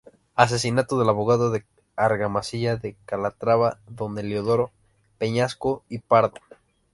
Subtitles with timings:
[0.33, 1.63] Asesinato del abogado de
[1.95, 4.71] Argamasilla de Calatrava Don Heliodoro
[5.19, 6.39] Peñasco y Pardo".